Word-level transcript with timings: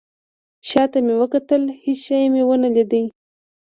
شاته 0.69 0.99
مې 1.05 1.13
وکتل. 1.21 1.63
هیڅ 1.83 1.97
شی 2.05 2.21
مې 2.33 2.43
ونه 2.47 2.69
لید 2.75 2.91